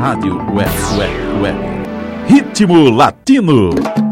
Rádio 0.00 0.36
Web, 0.52 0.68
Web, 0.98 1.42
Web. 1.42 1.56
Ritmo 2.28 2.90
Latino. 2.90 4.09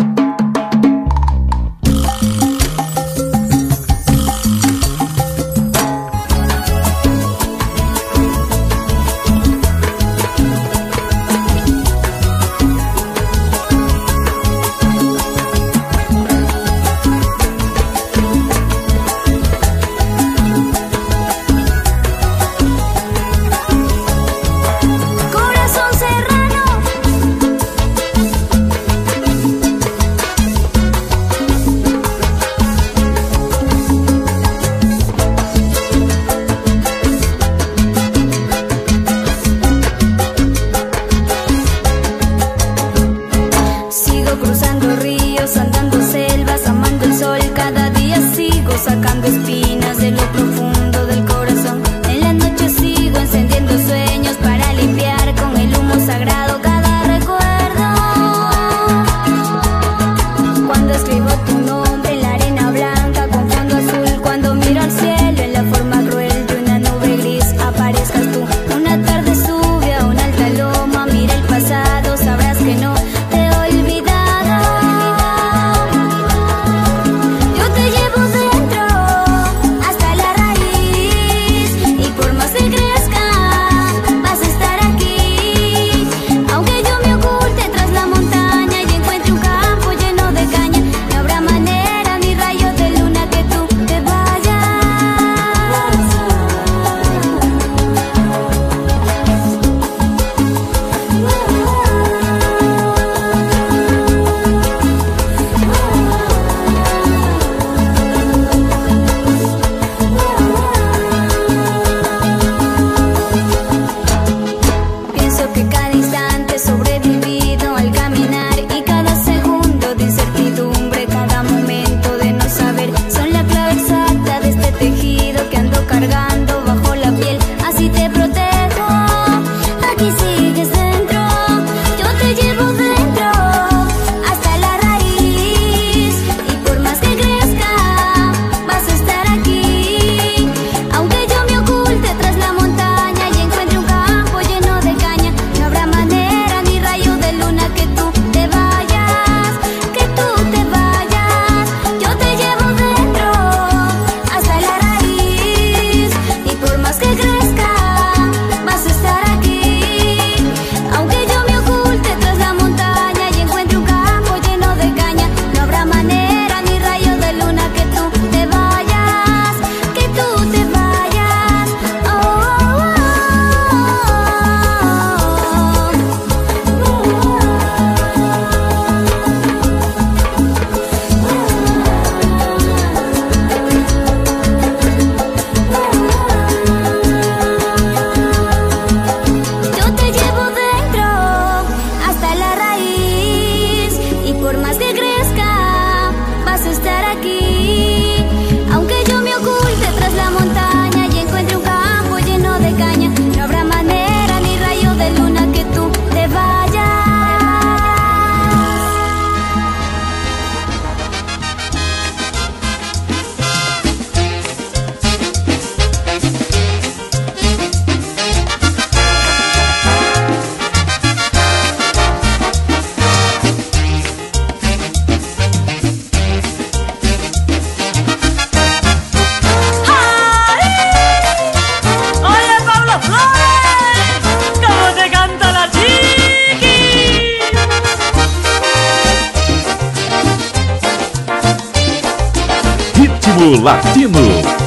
Latino. 243.56 244.58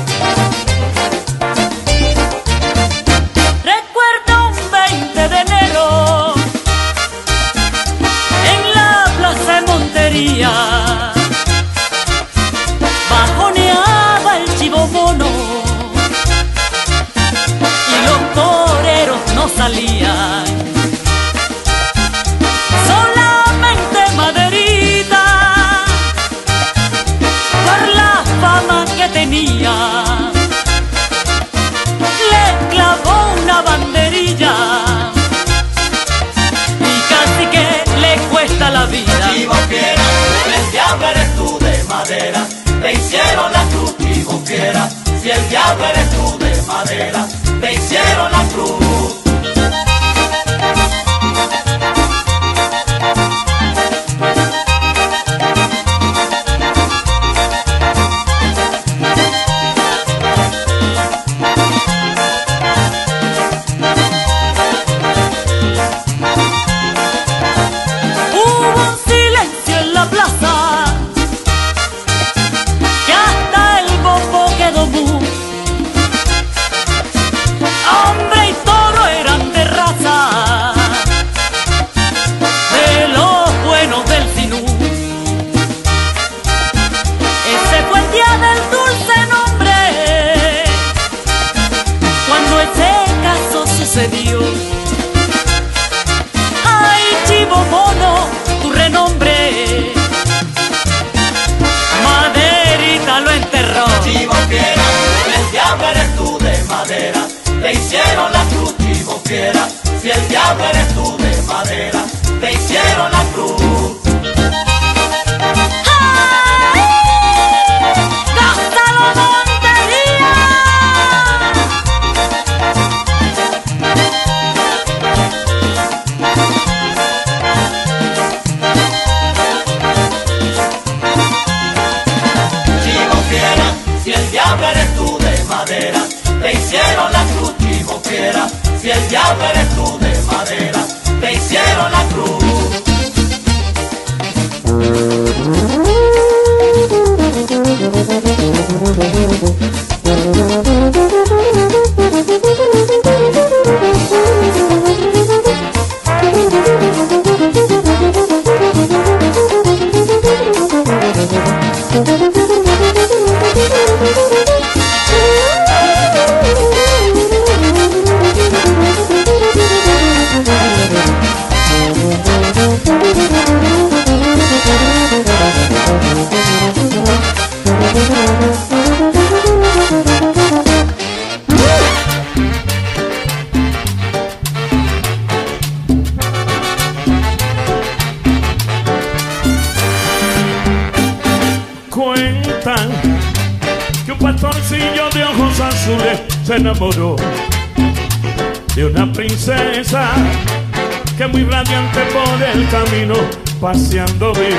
Paseando 203.62 204.34
vio. 204.34 204.58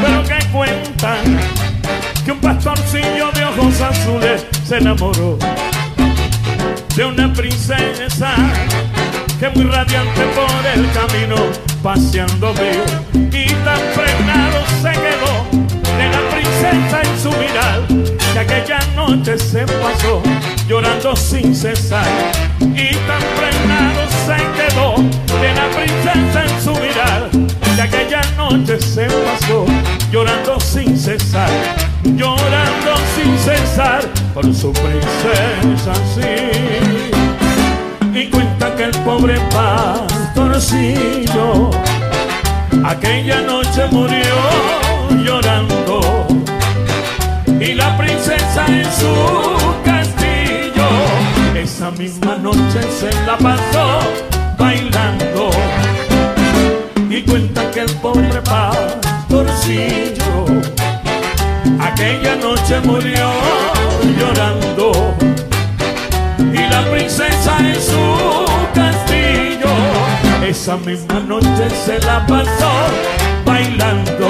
Pero 0.00 0.22
que 0.22 0.46
cuentan 0.52 1.40
que 2.24 2.30
un 2.30 2.38
pastorcillo 2.38 3.32
de 3.32 3.44
ojos 3.44 3.80
azules 3.80 4.46
se 4.64 4.76
enamoró 4.78 5.36
de 6.94 7.04
una 7.04 7.32
princesa 7.32 8.34
que 9.40 9.48
muy 9.50 9.64
radiante 9.64 10.22
por 10.36 10.66
el 10.74 10.88
camino 10.92 11.36
paseando 11.82 12.54
vio 12.54 12.84
y 13.32 13.46
tan 13.64 13.80
frenado 13.94 14.64
se 14.80 14.92
quedó 14.92 15.34
de 15.96 16.08
la 16.08 16.30
princesa 16.30 17.02
en 17.02 17.20
su 17.20 17.30
mirar 17.30 17.82
que 18.32 18.38
aquella 18.38 18.78
noche 18.94 19.36
se 19.36 19.66
pasó 19.66 20.22
llorando 20.68 21.16
sin 21.16 21.54
cesar 21.54 22.06
y 22.60 22.94
tan 23.06 23.22
frenado 23.36 24.06
se 24.26 24.36
quedó 24.56 24.94
de 25.40 25.54
la 25.54 25.68
princesa 25.70 26.44
en 26.44 26.62
su 26.62 26.72
mirar 26.72 27.47
que 27.78 27.82
aquella 27.82 28.22
noche 28.36 28.80
se 28.80 29.06
pasó 29.06 29.64
llorando 30.10 30.58
sin 30.58 30.98
cesar 30.98 31.48
llorando 32.16 32.96
sin 33.14 33.38
cesar 33.38 34.00
por 34.34 34.52
su 34.52 34.72
princesa 34.72 35.94
sí 36.12 36.48
y 38.12 38.26
cuenta 38.30 38.74
que 38.74 38.82
el 38.84 38.90
pobre 39.04 39.38
pastorcillo 39.52 41.70
aquella 42.84 43.42
noche 43.42 43.86
murió 43.92 44.34
llorando 45.22 46.26
y 47.60 47.74
la 47.74 47.96
princesa 47.96 48.66
en 48.66 48.84
su 48.84 49.14
castillo. 49.84 50.88
Esa 51.54 51.92
misma 51.92 52.36
noche 52.36 52.82
se 52.98 53.10
la 53.26 53.36
pasó 53.36 54.00
bailando 54.56 55.50
y 57.18 57.22
cuenta 57.22 57.70
que 57.72 57.80
el 57.80 57.90
pobre 57.96 58.40
pastorcillo 58.42 60.44
aquella 61.80 62.36
noche 62.36 62.78
murió 62.84 63.32
llorando. 64.18 65.16
Y 66.38 66.68
la 66.70 66.88
princesa 66.90 67.58
en 67.58 67.74
su 67.74 68.44
castillo 68.74 69.70
esa 70.46 70.76
misma 70.76 71.18
noche 71.20 71.70
se 71.84 71.98
la 72.00 72.26
pasó 72.26 72.70
bailando 73.44 74.28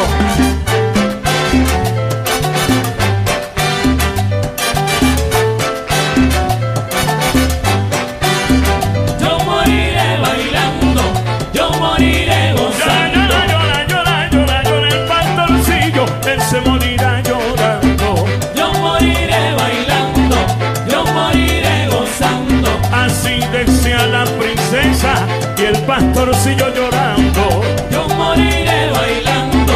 pastorcillo 26.18 26.74
llorando. 26.74 27.62
Yo 27.90 28.08
moriré 28.16 28.90
bailando, 28.90 29.72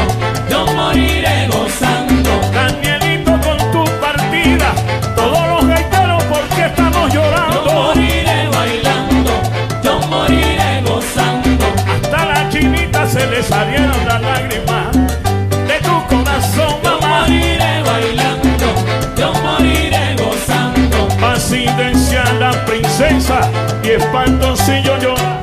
yo 0.50 0.66
moriré 0.74 1.46
gozando. 1.46 2.30
Danielito 2.52 3.30
con 3.46 3.58
tu 3.70 3.84
partida, 4.00 4.72
todos 5.14 5.46
los 5.48 5.66
gaiteros 5.68 6.24
porque 6.24 6.66
estamos 6.66 7.14
llorando. 7.14 7.64
Yo 7.64 7.72
moriré 7.72 8.48
bailando, 8.48 9.30
yo 9.84 10.00
moriré 10.08 10.82
gozando. 10.84 11.64
Hasta 12.02 12.26
la 12.26 12.48
chinita 12.50 13.06
se 13.06 13.24
le 13.26 13.42
salieron 13.42 14.04
las 14.04 14.20
lágrimas 14.20 14.92
de 15.68 15.78
tu 15.80 16.06
corazón, 16.08 16.74
yo 16.82 16.98
moriré 17.06 17.82
bailando, 17.84 18.66
yo 19.16 19.32
moriré 19.44 20.16
gozando. 20.16 21.08
Paciencia 21.20 22.24
la 22.40 22.50
princesa 22.64 23.48
y 23.84 23.90
espantoncillo 23.90 24.98
llorando. 24.98 25.41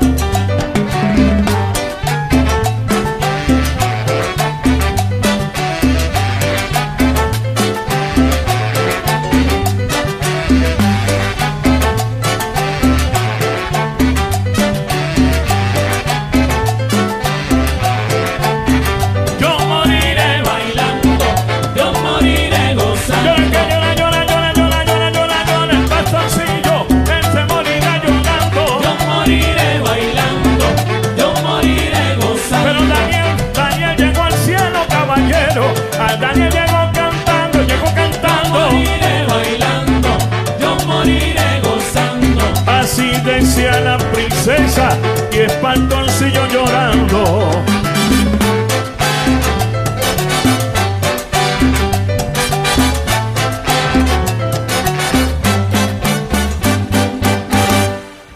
Y 45.32 45.38
espantoncillo 45.38 46.46
llorando. 46.48 47.50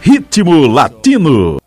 Ritmo 0.05 0.75
Latino. 0.75 1.64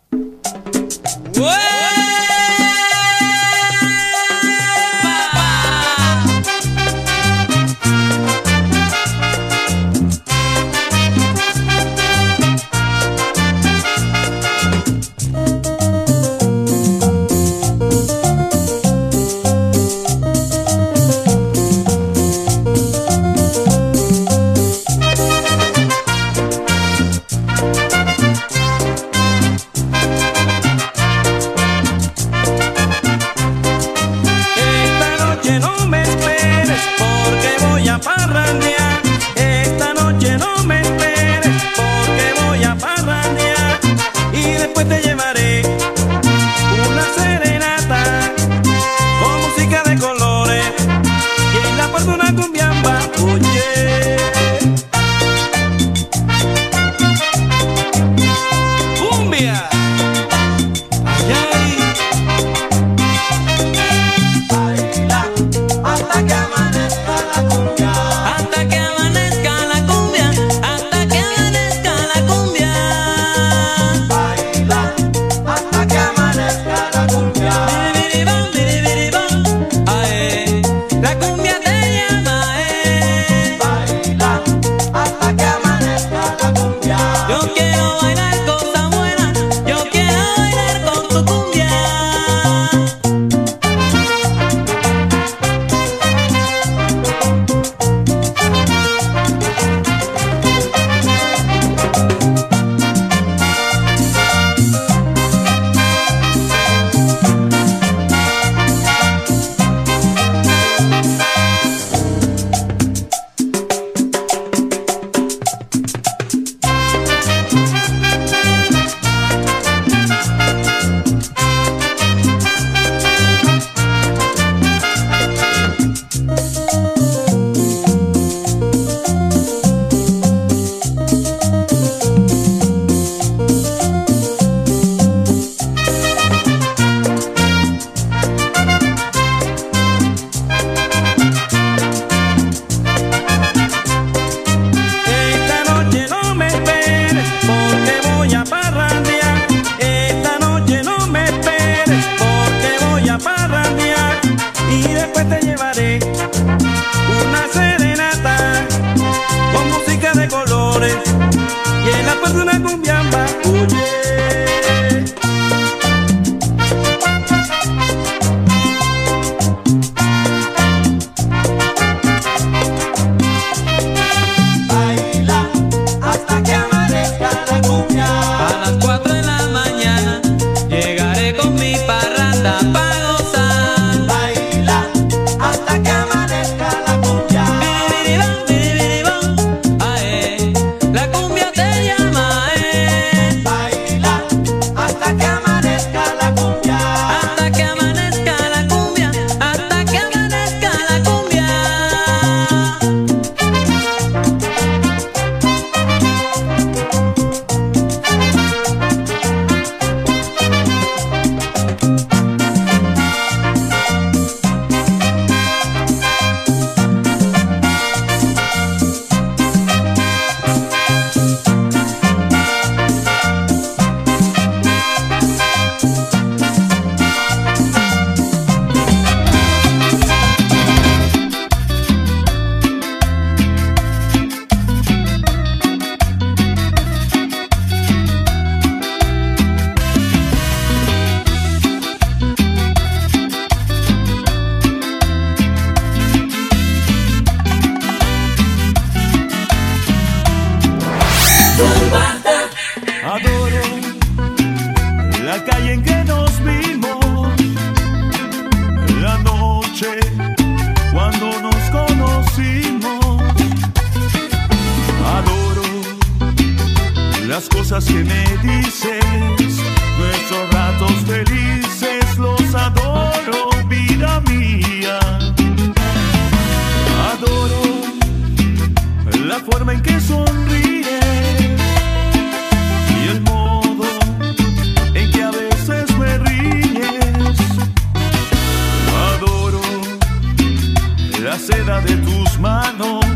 Los 291.38 291.46
besos 291.46 291.84
que 291.84 291.96
nos 291.96 292.42
damos, 292.42 293.07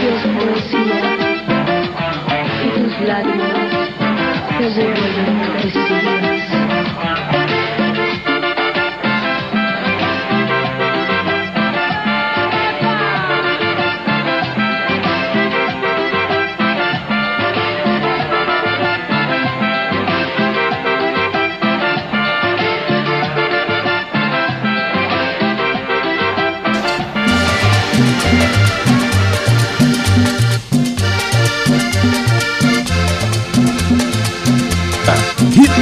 Dios 0.00 0.22
poesía 0.36 1.16
y 2.64 2.80
tus 2.80 3.00
lágrimas 3.08 3.70
se 4.58 4.82
devuelven 4.82 5.42
tu 5.42 5.52
poesía. 5.52 6.25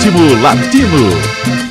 ritmo 0.05 0.43
latino. 0.43 1.64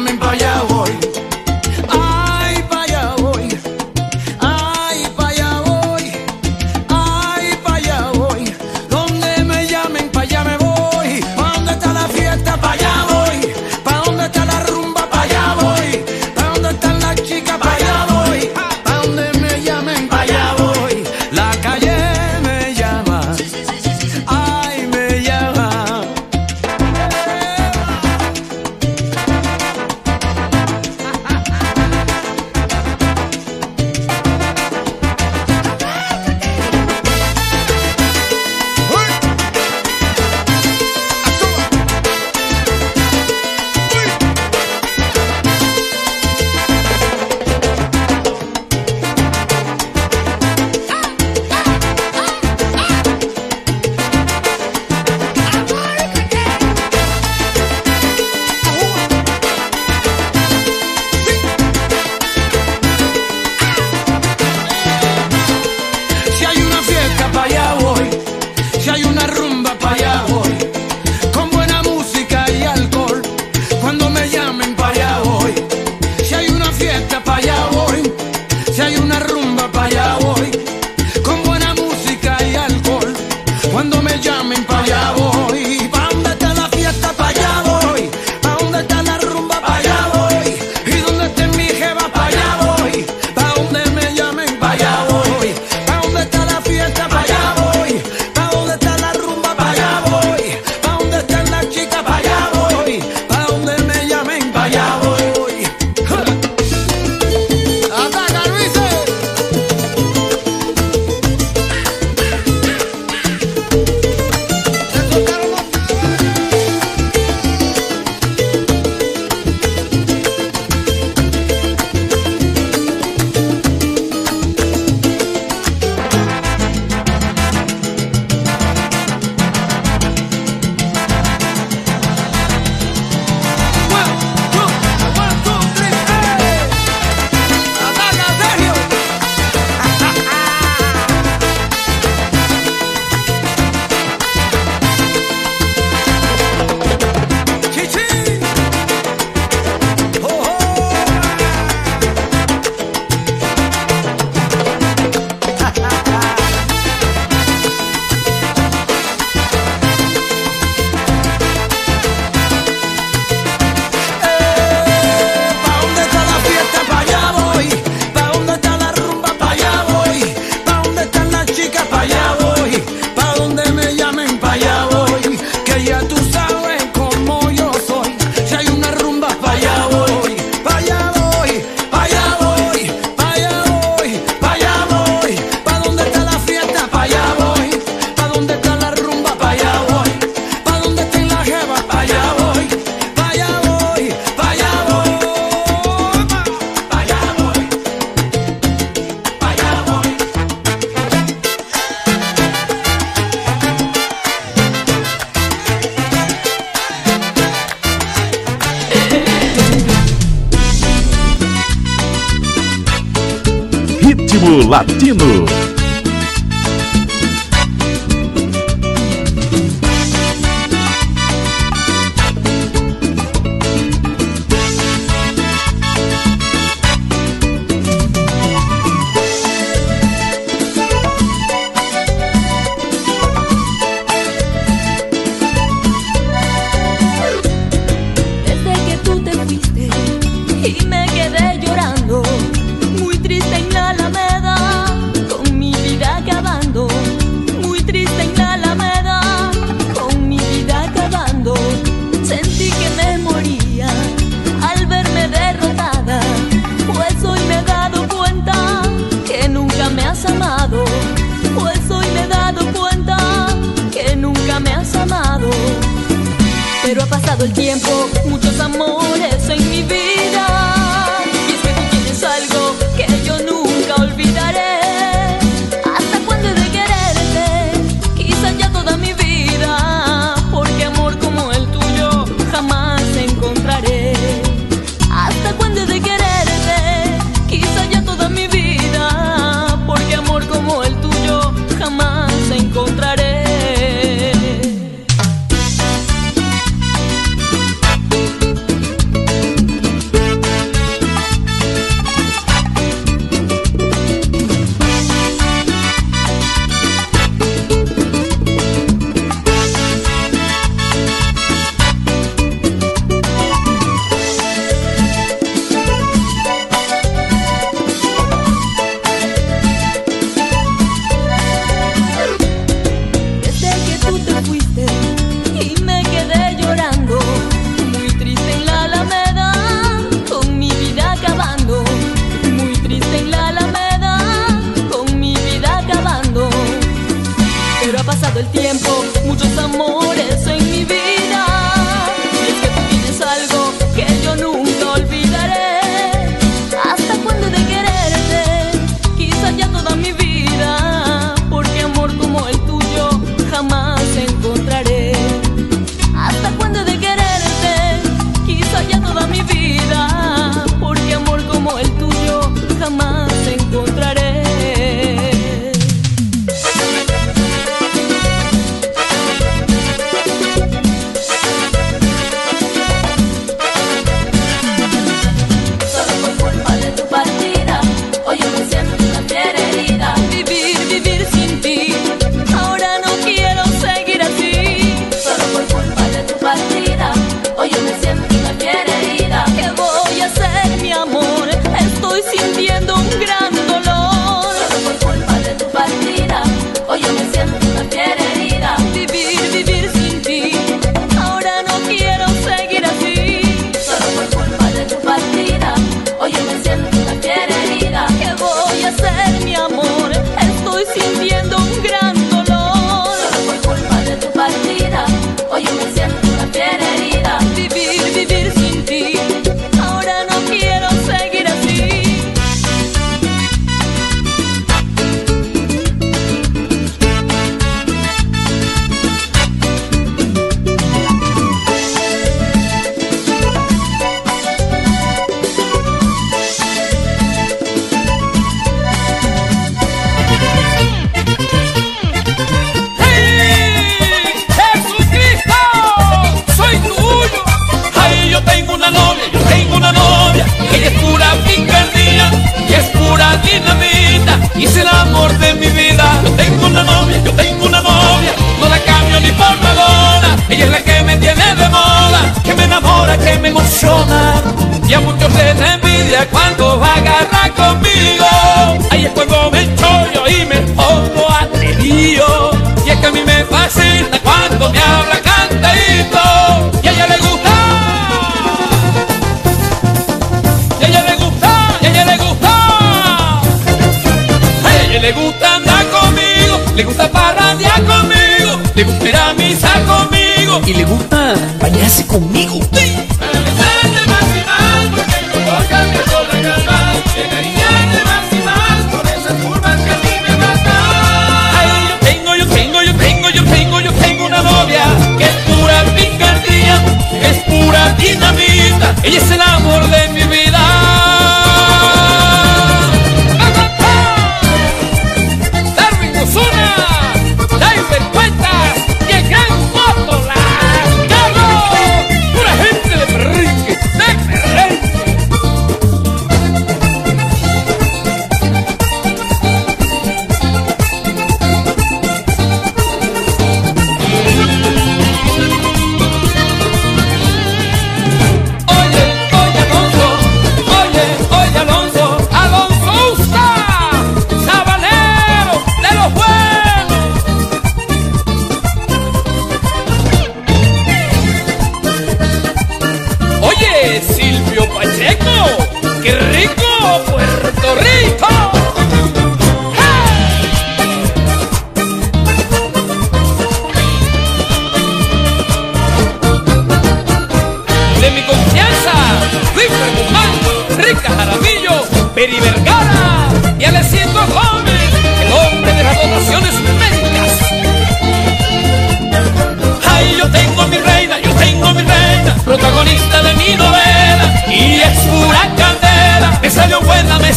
coming 0.00 0.18
for 0.18 0.34
you. 0.34 0.69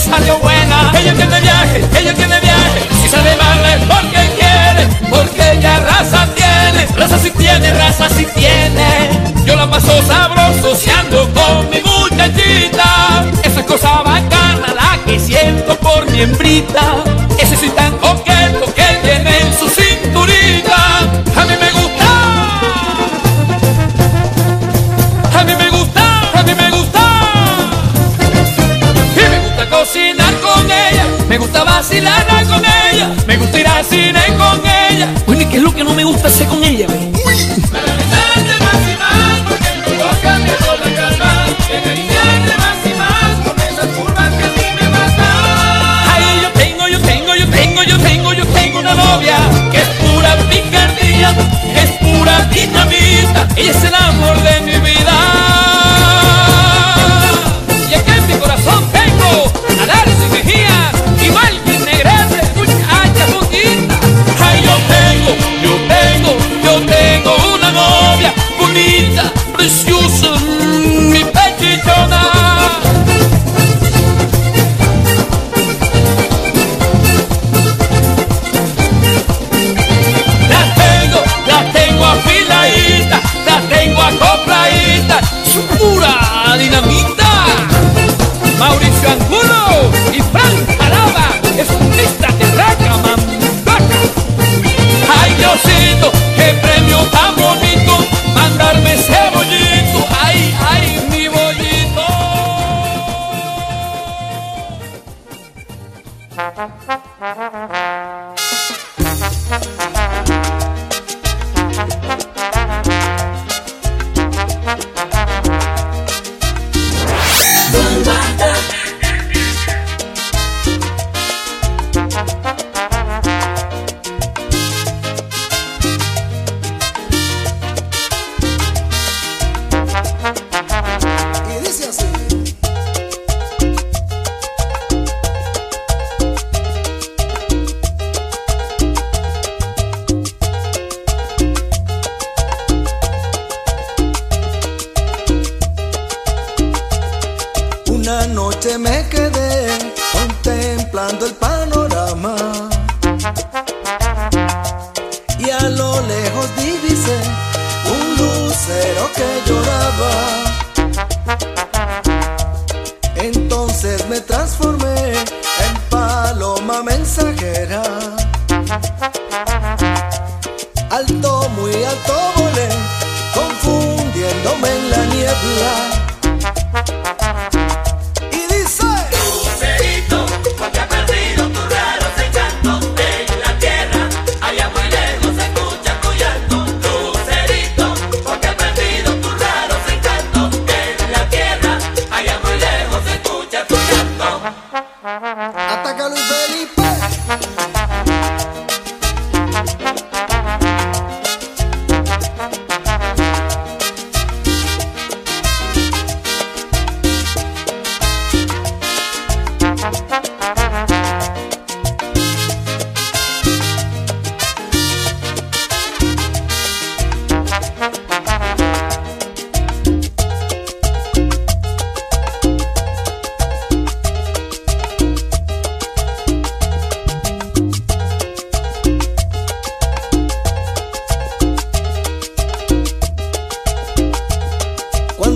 salió 0.04 0.38
buena. 0.40 0.92
Ella 0.98 1.14
tiene 1.14 1.40
viaje, 1.40 1.86
ella 2.00 2.14
tiene 2.14 2.40
viaje. 2.40 2.82
Si 3.02 3.08
sale 3.08 3.36
mal 3.36 3.66
es 3.66 3.82
porque 3.88 4.30
quiere, 4.38 4.88
porque 5.10 5.52
ella 5.52 5.80
raza 5.80 6.28
tiene. 6.36 6.88
Raza 6.96 7.18
si 7.18 7.32
tiene, 7.32 7.74
raza 7.74 8.10
si 8.10 8.26
tiene. 8.26 9.34
Yo 9.46 9.56
la 9.56 9.70
paso 9.70 10.02
sabroso, 10.04 10.76
si 10.76 10.90
ando 10.90 11.30
con 11.34 11.70
mi 11.70 11.82
muchachita. 11.82 13.26
Esa 13.44 13.64
cosa 13.66 14.02
bacana 14.02 14.74
la 14.74 15.00
que 15.06 15.20
siento 15.20 15.76
por 15.80 16.10
mi 16.12 16.22
hembrita. 16.22 17.03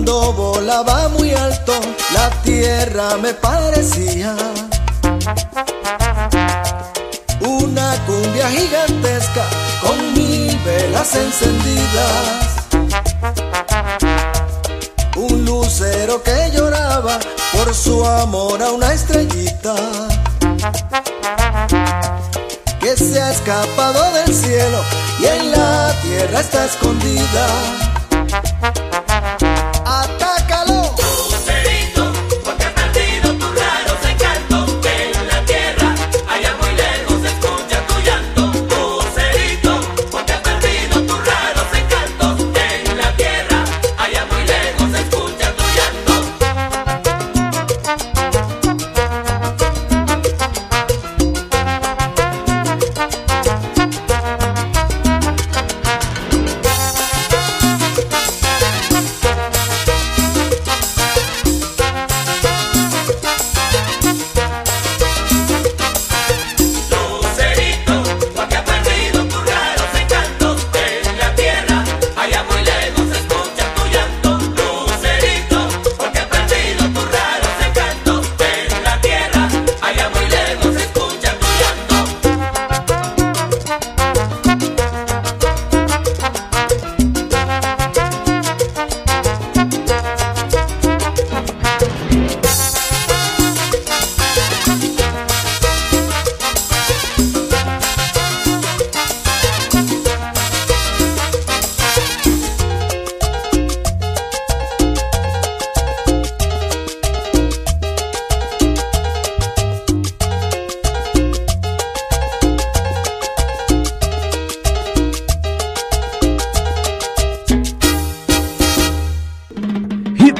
cuando 0.08 0.32
volaba 0.32 1.08
muy 1.10 1.34
alto, 1.34 1.72
la 2.14 2.30
tierra 2.42 3.18
me 3.18 3.34
parecía 3.34 4.34
una 7.40 7.94
cumbia 8.06 8.48
gigantesca 8.48 9.44
con 9.82 10.14
mil 10.14 10.58
velas 10.64 11.14
encendidas. 11.14 12.68
Un 15.16 15.44
lucero 15.44 16.22
que 16.22 16.52
lloraba 16.54 17.18
por 17.52 17.74
su 17.74 18.02
amor 18.04 18.62
a 18.62 18.72
una 18.72 18.94
estrellita 18.94 19.74
que 22.80 22.96
se 22.96 23.20
ha 23.20 23.30
escapado 23.30 24.10
del 24.12 24.34
cielo 24.34 24.78
y 25.20 25.26
en 25.26 25.50
la 25.50 25.94
tierra 26.02 26.40
está 26.40 26.64
escondida. 26.64 27.87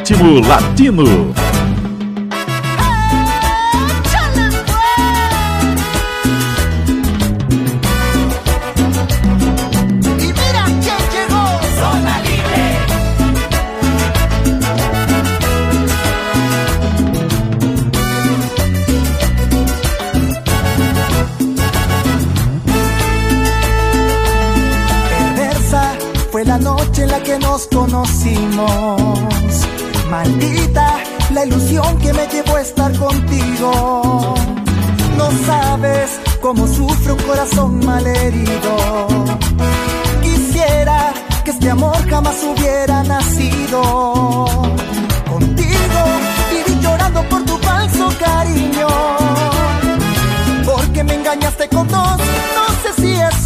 Ritmo 0.09 0.41
Latino. 0.41 1.48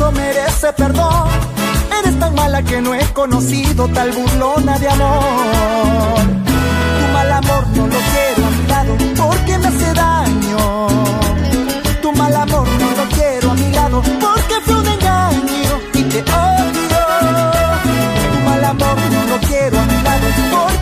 eso 0.02 0.12
merece 0.12 0.72
perdón. 0.72 1.28
Eres 1.98 2.18
tan 2.18 2.34
mala 2.34 2.62
que 2.62 2.80
no 2.80 2.94
he 2.94 3.04
conocido 3.12 3.88
tal 3.88 4.10
burlona 4.10 4.78
de 4.78 4.88
amor. 4.88 6.22
Tu 6.98 7.12
mal 7.12 7.32
amor 7.32 7.66
no 7.76 7.86
lo 7.86 7.98
quiero 8.12 8.46
a 8.46 8.50
mi 8.50 8.66
lado 8.66 8.96
porque 9.16 9.58
me 9.58 9.68
hace 9.68 9.94
daño. 9.94 10.88
Tu 12.02 12.12
mal 12.12 12.34
amor 12.34 12.66
no 12.80 12.88
lo 12.98 13.04
quiero 13.14 13.50
a 13.50 13.54
mi 13.54 13.70
lado 13.72 14.02
porque 14.02 14.54
fue 14.64 14.74
un 14.74 14.88
engaño 14.88 15.72
y 15.94 16.02
te 16.12 16.20
odio. 16.20 17.02
Tu 18.32 18.40
mal 18.48 18.64
amor 18.64 18.96
no 19.14 19.22
lo 19.30 19.38
quiero 19.48 19.78
a 19.78 19.84
mi 19.84 20.02
lado 20.02 20.26
porque 20.54 20.81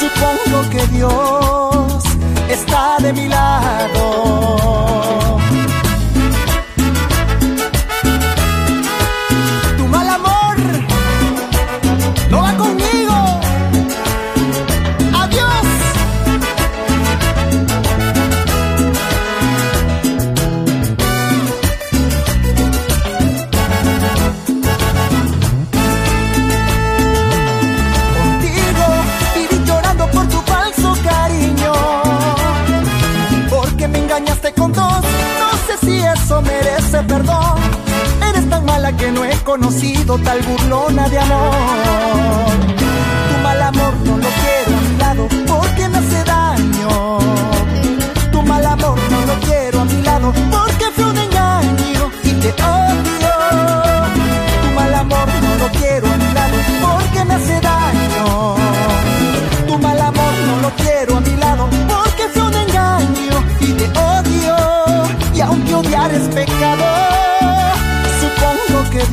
supongo 0.00 0.70
que 0.70 0.86
Dios 0.88 2.04
está 2.48 2.98
de 3.00 3.12
mi 3.12 3.28
lado. 3.28 4.11
que 38.96 39.10
no 39.12 39.24
he 39.24 39.36
conocido, 39.42 40.18
tal 40.18 40.40
burlona 40.42 41.08
de 41.08 41.18
amor. 41.18 41.54
Tu 43.28 43.42
mal 43.42 43.62
amor 43.62 43.94
no 44.04 44.16
lo 44.16 44.28
quiero 44.40 44.76
a 44.76 44.80
mi 44.80 44.96
lado 44.98 45.28
porque 45.46 45.88
me 45.88 45.98
hace 45.98 46.24
daño. 46.24 47.18
Tu 48.30 48.42
mal 48.42 48.66
amor 48.66 48.98
no 49.10 49.26
lo 49.26 49.34
quiero 49.40 49.80
a 49.80 49.84
mi 49.84 50.02
lado 50.02 50.32
porque 50.50 50.86
fue 50.94 51.04
un 51.04 51.18
engaño 51.18 52.10
y 52.24 52.32
te 52.42 52.50
odio. 52.50 53.34
Tu 54.62 54.70
mal 54.74 54.94
amor 54.94 55.28
no 55.42 55.56
lo 55.56 55.68
quiero 55.78 56.11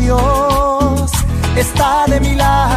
Dios 0.09 1.11
está 1.55 2.05
de 2.07 2.19
mi 2.19 2.33
lado. 2.33 2.68